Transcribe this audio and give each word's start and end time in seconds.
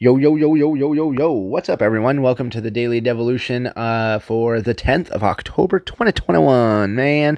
Yo, 0.00 0.16
yo, 0.16 0.36
yo, 0.36 0.54
yo, 0.54 0.74
yo, 0.74 0.92
yo, 0.92 1.10
yo. 1.10 1.32
What's 1.32 1.68
up, 1.68 1.82
everyone? 1.82 2.22
Welcome 2.22 2.50
to 2.50 2.60
the 2.60 2.70
Daily 2.70 3.00
Devolution 3.00 3.66
uh, 3.74 4.20
for 4.20 4.60
the 4.60 4.72
10th 4.72 5.10
of 5.10 5.24
October, 5.24 5.80
2021. 5.80 6.94
Man, 6.94 7.36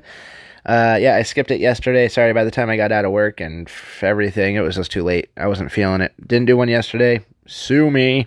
uh, 0.66 0.98
yeah, 1.00 1.16
I 1.16 1.22
skipped 1.22 1.50
it 1.50 1.58
yesterday. 1.58 2.06
Sorry, 2.06 2.34
by 2.34 2.44
the 2.44 2.50
time 2.50 2.68
I 2.68 2.76
got 2.76 2.92
out 2.92 3.06
of 3.06 3.12
work 3.12 3.40
and 3.40 3.66
everything, 4.02 4.56
it 4.56 4.60
was 4.60 4.76
just 4.76 4.92
too 4.92 5.02
late. 5.02 5.30
I 5.38 5.46
wasn't 5.46 5.72
feeling 5.72 6.02
it. 6.02 6.12
Didn't 6.28 6.48
do 6.48 6.56
one 6.58 6.68
yesterday. 6.68 7.24
Sue 7.46 7.90
me. 7.90 8.26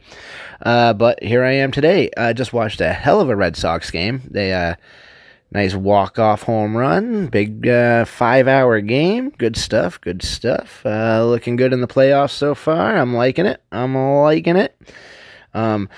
Uh, 0.63 0.93
but 0.93 1.21
here 1.21 1.43
I 1.43 1.51
am 1.51 1.69
today. 1.71 2.09
I 2.17 2.33
just 2.33 2.53
watched 2.53 2.81
a 2.81 2.91
hell 2.91 3.21
of 3.21 3.29
a 3.29 3.35
Red 3.35 3.55
Sox 3.55 3.91
game. 3.91 4.23
They, 4.31 4.51
uh, 4.51 4.73
Nice 5.53 5.75
walk 5.75 6.17
off 6.17 6.41
home 6.41 6.75
run. 6.75 7.27
Big 7.27 7.67
uh, 7.67 8.05
five 8.05 8.47
hour 8.47 8.81
game. 8.81 9.29
Good 9.37 9.55
stuff. 9.55 10.01
Good 10.01 10.23
stuff. 10.23 10.83
Uh, 10.83 11.23
looking 11.25 11.57
good 11.57 11.73
in 11.73 11.81
the 11.81 11.87
playoffs 11.87 12.31
so 12.31 12.55
far. 12.55 12.97
I'm 12.97 13.13
liking 13.13 13.45
it. 13.45 13.61
I'm 13.71 13.95
liking 13.95 14.55
it. 14.55 14.75
Um, 15.53 15.89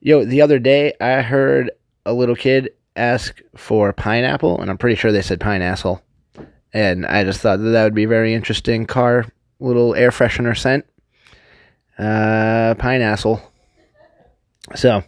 yo, 0.00 0.24
the 0.24 0.40
other 0.40 0.58
day 0.58 0.94
I 0.98 1.20
heard 1.20 1.72
a 2.06 2.14
little 2.14 2.34
kid 2.34 2.70
ask 2.96 3.38
for 3.54 3.92
pineapple, 3.92 4.62
and 4.62 4.70
I'm 4.70 4.78
pretty 4.78 4.96
sure 4.96 5.12
they 5.12 5.20
said 5.20 5.40
pineapple. 5.40 6.02
And 6.72 7.04
I 7.04 7.22
just 7.22 7.42
thought 7.42 7.58
that 7.58 7.70
that 7.70 7.84
would 7.84 7.94
be 7.94 8.06
very 8.06 8.32
interesting 8.32 8.86
car 8.86 9.26
little 9.60 9.94
air 9.94 10.10
freshener 10.10 10.56
scent. 10.56 10.86
Uh, 11.98 12.74
pineapple. 12.78 13.42
So, 14.74 15.04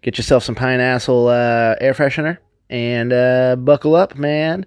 get 0.00 0.16
yourself 0.16 0.42
some 0.42 0.54
pineapple 0.54 1.28
uh, 1.28 1.76
air 1.82 1.92
freshener 1.92 2.38
and 2.70 3.12
uh, 3.12 3.56
buckle 3.56 3.94
up, 3.94 4.16
man. 4.16 4.64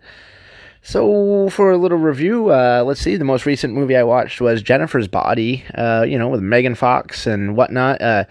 So, 0.86 1.50
for 1.50 1.72
a 1.72 1.78
little 1.78 1.98
review, 1.98 2.50
uh, 2.50 2.84
let's 2.86 3.00
see. 3.00 3.16
The 3.16 3.24
most 3.24 3.46
recent 3.46 3.74
movie 3.74 3.96
I 3.96 4.04
watched 4.04 4.42
was 4.42 4.62
Jennifer's 4.62 5.08
Body, 5.08 5.64
uh, 5.76 6.06
you 6.08 6.20
know, 6.20 6.28
with 6.28 6.42
Megan 6.42 6.76
Fox 6.76 7.26
and 7.26 7.56
whatnot. 7.56 8.02
Uh, 8.02 8.26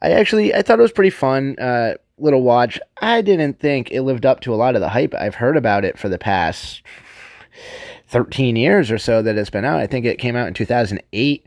I 0.00 0.12
actually 0.12 0.54
I 0.54 0.62
thought 0.62 0.78
it 0.78 0.82
was 0.82 0.92
pretty 0.92 1.10
fun. 1.10 1.56
Uh, 1.58 1.94
little 2.16 2.42
watch. 2.42 2.78
I 3.02 3.22
didn't 3.22 3.58
think 3.58 3.90
it 3.90 4.02
lived 4.02 4.24
up 4.24 4.40
to 4.40 4.54
a 4.54 4.56
lot 4.56 4.76
of 4.76 4.80
the 4.80 4.88
hype 4.88 5.14
I've 5.14 5.34
heard 5.34 5.56
about 5.56 5.84
it 5.84 5.98
for 5.98 6.08
the 6.08 6.18
past 6.18 6.82
13 8.08 8.56
years 8.56 8.90
or 8.90 8.98
so 8.98 9.22
that 9.22 9.36
it's 9.36 9.50
been 9.50 9.64
out. 9.64 9.80
I 9.80 9.86
think 9.86 10.06
it 10.06 10.18
came 10.18 10.36
out 10.36 10.46
in 10.46 10.54
2008 10.54 11.46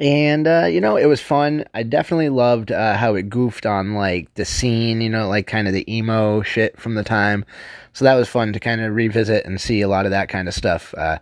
and 0.00 0.46
uh, 0.46 0.66
you 0.70 0.80
know 0.80 0.96
it 0.96 1.06
was 1.06 1.20
fun. 1.20 1.64
I 1.74 1.82
definitely 1.82 2.28
loved 2.28 2.72
uh, 2.72 2.96
how 2.96 3.14
it 3.14 3.28
goofed 3.28 3.66
on 3.66 3.94
like 3.94 4.32
the 4.34 4.44
scene 4.44 5.00
you 5.00 5.08
know 5.08 5.28
like 5.28 5.46
kind 5.46 5.68
of 5.68 5.74
the 5.74 5.90
emo 5.92 6.42
shit 6.42 6.78
from 6.80 6.94
the 6.94 7.04
time. 7.04 7.44
So 7.92 8.04
that 8.04 8.14
was 8.14 8.28
fun 8.28 8.52
to 8.52 8.60
kind 8.60 8.80
of 8.80 8.94
revisit 8.94 9.44
and 9.44 9.60
see 9.60 9.80
a 9.82 9.88
lot 9.88 10.06
of 10.06 10.10
that 10.12 10.28
kind 10.28 10.48
of 10.48 10.54
stuff 10.54 10.94
uh, 10.94 11.18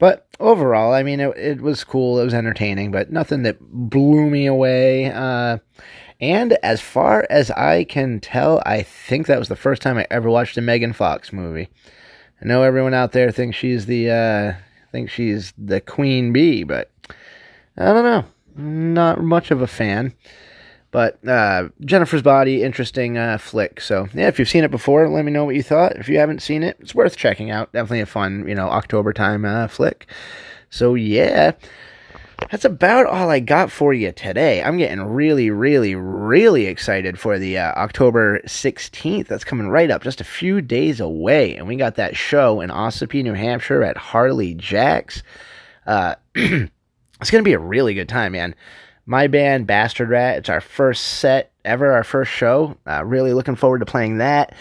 but 0.00 0.26
overall 0.40 0.92
i 0.94 1.02
mean 1.02 1.20
it, 1.20 1.36
it 1.36 1.60
was 1.60 1.84
cool. 1.84 2.18
It 2.18 2.24
was 2.24 2.34
entertaining 2.34 2.90
but 2.90 3.12
nothing 3.12 3.44
that 3.44 3.58
blew 3.60 4.28
me 4.28 4.46
away 4.46 5.12
uh, 5.12 5.58
and 6.20 6.54
as 6.62 6.80
far 6.80 7.26
as 7.30 7.50
i 7.52 7.84
can 7.84 8.18
tell 8.18 8.62
i 8.66 8.82
think 8.82 9.26
that 9.26 9.38
was 9.38 9.48
the 9.48 9.56
first 9.56 9.82
time 9.82 9.98
i 9.98 10.06
ever 10.10 10.28
watched 10.28 10.56
a 10.58 10.60
megan 10.60 10.92
fox 10.92 11.32
movie. 11.32 11.68
I 12.42 12.46
know 12.46 12.62
everyone 12.62 12.94
out 12.94 13.12
there 13.12 13.30
thinks 13.30 13.58
she's 13.58 13.84
the 13.86 14.10
uh, 14.10 14.54
thinks 14.90 15.12
she's 15.12 15.52
the 15.58 15.80
queen 15.80 16.32
bee 16.32 16.64
but 16.64 16.90
I 17.80 17.92
don't 17.92 18.04
know. 18.04 18.24
Not 18.56 19.22
much 19.22 19.50
of 19.50 19.62
a 19.62 19.66
fan. 19.66 20.14
But 20.90 21.26
uh, 21.26 21.68
Jennifer's 21.84 22.22
Body, 22.22 22.62
interesting 22.62 23.16
uh, 23.16 23.38
flick. 23.38 23.80
So 23.80 24.08
yeah, 24.12 24.26
if 24.26 24.38
you've 24.38 24.48
seen 24.48 24.64
it 24.64 24.70
before, 24.70 25.08
let 25.08 25.24
me 25.24 25.30
know 25.30 25.44
what 25.44 25.54
you 25.54 25.62
thought. 25.62 25.96
If 25.96 26.08
you 26.08 26.18
haven't 26.18 26.42
seen 26.42 26.62
it, 26.62 26.76
it's 26.80 26.94
worth 26.94 27.16
checking 27.16 27.50
out. 27.50 27.72
Definitely 27.72 28.00
a 28.00 28.06
fun, 28.06 28.46
you 28.48 28.54
know, 28.54 28.68
October 28.68 29.12
time 29.12 29.44
uh, 29.44 29.68
flick. 29.68 30.08
So 30.68 30.94
yeah, 30.94 31.52
that's 32.50 32.64
about 32.64 33.06
all 33.06 33.30
I 33.30 33.38
got 33.38 33.70
for 33.70 33.94
you 33.94 34.10
today. 34.10 34.62
I'm 34.62 34.78
getting 34.78 35.00
really, 35.00 35.50
really, 35.50 35.94
really 35.94 36.66
excited 36.66 37.20
for 37.20 37.38
the 37.38 37.58
uh, 37.58 37.72
October 37.74 38.40
16th. 38.40 39.28
That's 39.28 39.44
coming 39.44 39.68
right 39.68 39.92
up, 39.92 40.02
just 40.02 40.20
a 40.20 40.24
few 40.24 40.60
days 40.60 40.98
away, 40.98 41.54
and 41.54 41.68
we 41.68 41.76
got 41.76 41.94
that 41.96 42.16
show 42.16 42.60
in 42.60 42.70
Ossipee, 42.70 43.22
New 43.22 43.34
Hampshire 43.34 43.84
at 43.84 43.96
Harley 43.96 44.54
Jack's. 44.54 45.22
It's 47.20 47.30
going 47.30 47.44
to 47.44 47.48
be 47.48 47.54
a 47.54 47.58
really 47.58 47.94
good 47.94 48.08
time, 48.08 48.32
man. 48.32 48.54
My 49.06 49.26
band, 49.26 49.66
Bastard 49.66 50.08
Rat, 50.08 50.38
it's 50.38 50.48
our 50.48 50.60
first 50.60 51.04
set 51.04 51.52
ever, 51.64 51.92
our 51.92 52.04
first 52.04 52.30
show. 52.30 52.76
Uh, 52.86 53.04
really 53.04 53.32
looking 53.32 53.56
forward 53.56 53.80
to 53.80 53.86
playing 53.86 54.18
that. 54.18 54.54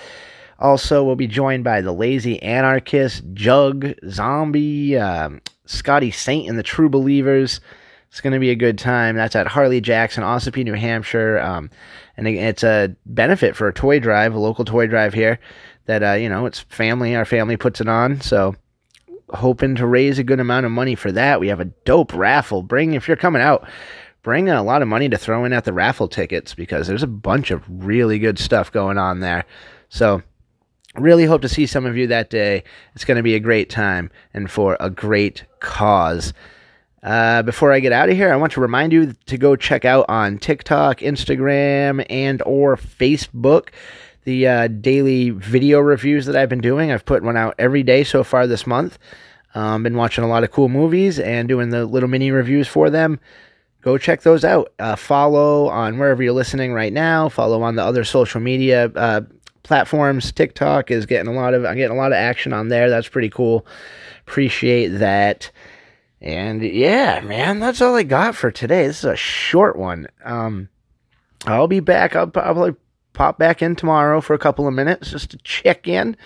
Also, 0.59 1.03
we'll 1.03 1.15
be 1.15 1.27
joined 1.27 1.63
by 1.63 1.81
the 1.81 1.93
Lazy 1.93 2.41
Anarchist, 2.41 3.23
Jug, 3.33 3.93
Zombie, 4.09 4.97
um, 4.97 5.41
Scotty 5.65 6.11
Saint, 6.11 6.49
and 6.49 6.59
the 6.59 6.63
True 6.63 6.89
Believers. 6.89 7.61
It's 8.09 8.21
going 8.21 8.33
to 8.33 8.39
be 8.39 8.49
a 8.49 8.55
good 8.55 8.77
time. 8.77 9.15
That's 9.15 9.35
at 9.35 9.47
Harley 9.47 9.79
Jack's 9.79 10.17
in, 10.17 10.23
Ossipee, 10.23 10.65
New 10.65 10.73
Hampshire. 10.73 11.39
Um, 11.39 11.69
and 12.17 12.27
it's 12.27 12.63
a 12.63 12.93
benefit 13.05 13.55
for 13.55 13.67
a 13.67 13.73
toy 13.73 13.99
drive, 13.99 14.33
a 14.33 14.39
local 14.39 14.65
toy 14.65 14.87
drive 14.87 15.13
here. 15.13 15.39
That, 15.85 16.03
uh, 16.03 16.13
you 16.13 16.27
know, 16.27 16.45
it's 16.45 16.59
family. 16.59 17.15
Our 17.15 17.25
family 17.25 17.55
puts 17.55 17.79
it 17.79 17.87
on. 17.87 18.19
So 18.19 18.55
hoping 19.33 19.75
to 19.75 19.85
raise 19.87 20.19
a 20.19 20.23
good 20.23 20.39
amount 20.39 20.65
of 20.65 20.71
money 20.71 20.95
for 20.95 21.11
that. 21.11 21.39
We 21.39 21.47
have 21.47 21.59
a 21.59 21.65
dope 21.65 22.13
raffle. 22.13 22.63
Bring 22.63 22.93
if 22.93 23.07
you're 23.07 23.17
coming 23.17 23.41
out, 23.41 23.67
bring 24.23 24.49
a 24.49 24.63
lot 24.63 24.81
of 24.81 24.87
money 24.87 25.09
to 25.09 25.17
throw 25.17 25.45
in 25.45 25.53
at 25.53 25.65
the 25.65 25.73
raffle 25.73 26.07
tickets 26.07 26.53
because 26.53 26.87
there's 26.87 27.03
a 27.03 27.07
bunch 27.07 27.51
of 27.51 27.63
really 27.67 28.19
good 28.19 28.39
stuff 28.39 28.71
going 28.71 28.97
on 28.97 29.19
there. 29.19 29.45
So 29.89 30.21
really 30.95 31.25
hope 31.25 31.41
to 31.41 31.49
see 31.49 31.65
some 31.65 31.85
of 31.85 31.95
you 31.95 32.07
that 32.07 32.29
day. 32.29 32.63
It's 32.95 33.05
going 33.05 33.17
to 33.17 33.23
be 33.23 33.35
a 33.35 33.39
great 33.39 33.69
time 33.69 34.11
and 34.33 34.49
for 34.49 34.77
a 34.79 34.89
great 34.89 35.45
cause. 35.59 36.33
Uh, 37.01 37.41
before 37.43 37.71
I 37.71 37.79
get 37.79 37.93
out 37.93 38.09
of 38.09 38.15
here, 38.17 38.31
I 38.31 38.35
want 38.35 38.51
to 38.53 38.61
remind 38.61 38.91
you 38.91 39.13
to 39.27 39.37
go 39.37 39.55
check 39.55 39.85
out 39.85 40.05
on 40.09 40.37
TikTok, 40.37 40.99
Instagram, 40.99 42.05
and 42.09 42.41
or 42.45 42.75
Facebook 42.75 43.69
the 44.23 44.47
uh, 44.47 44.67
daily 44.67 45.29
video 45.29 45.79
reviews 45.79 46.25
that 46.25 46.35
I've 46.35 46.49
been 46.49 46.61
doing. 46.61 46.91
I've 46.91 47.05
put 47.05 47.23
one 47.23 47.37
out 47.37 47.55
every 47.57 47.83
day 47.83 48.03
so 48.03 48.23
far 48.23 48.47
this 48.47 48.67
month. 48.67 48.97
Um, 49.55 49.83
been 49.83 49.97
watching 49.97 50.23
a 50.23 50.27
lot 50.27 50.43
of 50.43 50.51
cool 50.51 50.69
movies 50.69 51.19
and 51.19 51.47
doing 51.47 51.69
the 51.69 51.85
little 51.85 52.09
mini 52.09 52.31
reviews 52.31 52.67
for 52.67 52.89
them. 52.89 53.19
Go 53.81 53.97
check 53.97 54.21
those 54.21 54.43
out. 54.43 54.73
Uh, 54.77 54.95
follow 54.95 55.69
on 55.69 55.97
wherever 55.97 56.21
you're 56.21 56.33
listening 56.33 56.73
right 56.73 56.91
now. 56.91 57.29
Follow 57.29 57.61
on 57.63 57.75
the 57.75 57.83
other 57.83 58.03
social 58.03 58.41
media 58.41 58.91
uh, 58.95 59.21
platforms. 59.63 60.31
TikTok 60.31 60.91
is 60.91 61.05
getting 61.05 61.33
a 61.33 61.35
lot 61.35 61.53
of 61.53 61.65
I'm 61.65 61.77
getting 61.77 61.95
a 61.95 61.99
lot 61.99 62.11
of 62.11 62.17
action 62.17 62.51
on 62.51 62.67
there. 62.67 62.89
That's 62.89 63.07
pretty 63.07 63.29
cool. 63.29 63.65
Appreciate 64.27 64.89
that. 64.99 65.49
And 66.21 66.61
yeah, 66.61 67.21
man, 67.21 67.59
that's 67.59 67.81
all 67.81 67.95
I 67.95 68.03
got 68.03 68.35
for 68.35 68.51
today. 68.51 68.85
This 68.85 68.99
is 68.99 69.05
a 69.05 69.15
short 69.15 69.77
one. 69.77 70.07
Um, 70.25 70.67
I'll 71.45 71.69
be 71.69 71.79
back. 71.79 72.15
I'll 72.15 72.27
probably 72.27 72.75
pop 73.13 73.37
back 73.37 73.61
in 73.61 73.75
tomorrow 73.75 74.21
for 74.21 74.33
a 74.33 74.39
couple 74.39 74.67
of 74.67 74.73
minutes 74.73 75.11
just 75.11 75.31
to 75.31 75.37
check 75.37 75.87
in. 75.87 76.17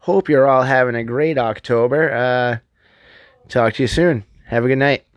Hope 0.00 0.28
you're 0.28 0.46
all 0.46 0.62
having 0.62 0.94
a 0.94 1.04
great 1.04 1.38
October. 1.38 2.12
Uh, 2.12 2.58
talk 3.48 3.74
to 3.74 3.82
you 3.82 3.88
soon. 3.88 4.24
Have 4.46 4.64
a 4.64 4.68
good 4.68 4.78
night. 4.78 5.07